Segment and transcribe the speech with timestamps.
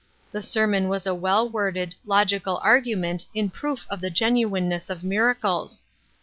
[0.31, 5.83] The sermon was a well worded, logical argument in proof of the genuineness of miracles